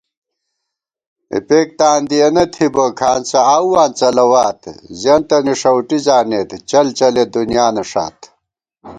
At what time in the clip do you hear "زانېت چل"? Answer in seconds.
6.05-6.87